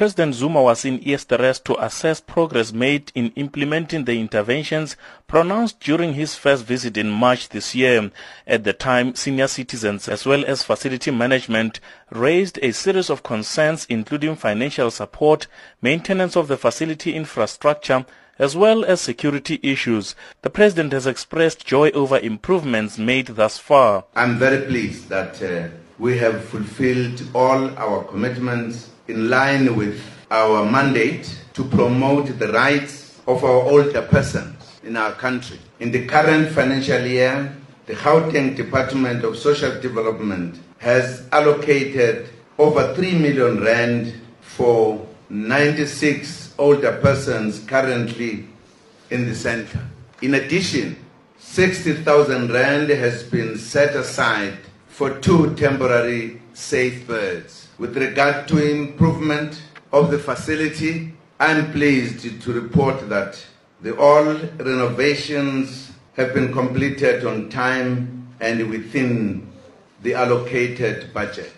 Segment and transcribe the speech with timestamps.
[0.00, 6.14] President Zuma was in Eersterust to assess progress made in implementing the interventions pronounced during
[6.14, 8.10] his first visit in March this year.
[8.46, 13.84] At the time, senior citizens as well as facility management raised a series of concerns
[13.90, 15.46] including financial support,
[15.82, 18.06] maintenance of the facility infrastructure,
[18.38, 20.14] as well as security issues.
[20.40, 24.06] The President has expressed joy over improvements made thus far.
[24.16, 30.00] I'm very pleased that uh, we have fulfilled all our commitments in line with
[30.30, 35.58] our mandate to promote the rights of our older persons in our country.
[35.80, 37.54] In the current financial year,
[37.86, 42.28] the Gauteng Department of Social Development has allocated
[42.58, 48.46] over 3 million rand for 96 older persons currently
[49.10, 49.80] in the center.
[50.22, 50.96] In addition,
[51.38, 57.69] 60,000 rand has been set aside for two temporary safe birds.
[57.80, 63.42] With regard to improvement of the facility, I'm pleased to report that
[63.80, 69.50] the all renovations have been completed on time and within
[70.02, 71.54] the allocated budget.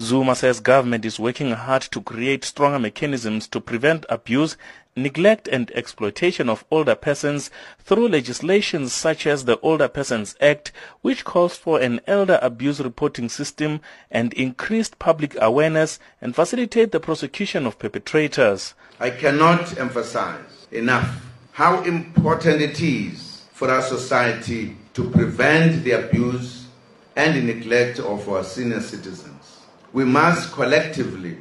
[0.00, 4.56] Zuma says government is working hard to create stronger mechanisms to prevent abuse
[4.96, 11.24] neglect and exploitation of older persons through legislation such as the Older Persons Act, which
[11.24, 13.80] calls for an elder abuse reporting system
[14.10, 18.74] and increased public awareness and facilitate the prosecution of perpetrators.
[18.98, 26.66] I cannot emphasize enough how important it is for our society to prevent the abuse
[27.14, 29.55] and neglect of our senior citizens.
[29.96, 31.38] We must collectively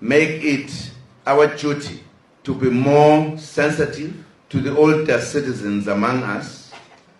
[0.00, 0.92] make it
[1.26, 2.04] our duty
[2.44, 6.70] to be more sensitive to the older citizens among us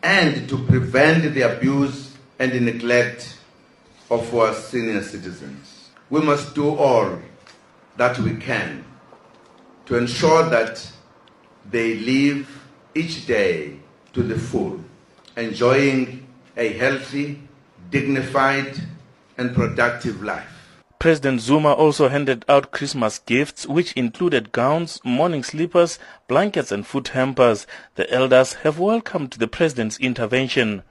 [0.05, 3.39] and to prevent the abuse and the neglect
[4.09, 5.89] of our senior citizens.
[6.11, 7.19] We must do all
[7.97, 8.85] that we can
[9.87, 10.89] to ensure that
[11.69, 12.49] they live
[12.95, 13.81] each day
[14.13, 14.79] to the full,
[15.37, 16.25] enjoying
[16.57, 17.43] a healthy,
[17.91, 18.81] dignified,
[19.37, 20.55] and productive life.
[20.99, 27.07] President Zuma also handed out Christmas gifts, which included gowns, morning slippers, blankets, and food
[27.09, 27.69] hampers.
[27.95, 30.83] The elders have welcomed the president's intervention.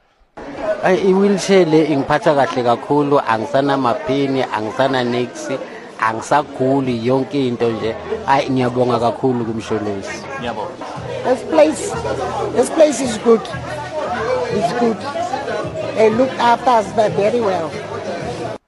[0.83, 3.19] i-wheelchair le ingiphatha kahle kakhulu.
[3.19, 5.49] Angisanamaphini angisana nix
[5.99, 7.95] angisaguli yonke into nje.
[8.27, 10.23] Ayi ngiyabonga kakhulu kuMsholozi.
[11.25, 11.91] This place
[12.55, 13.41] this place is good.
[14.55, 14.97] It's good.
[15.97, 17.69] They looked after us very well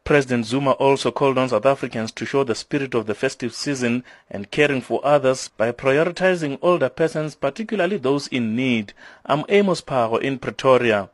[0.10, 4.04] President Zuma also called on South Africans to show the spirit of the festive season
[4.28, 8.94] and caring for others by prioritizing older persons, particularly those in need.
[9.24, 11.12] I'm Amos Phago in Pretoria.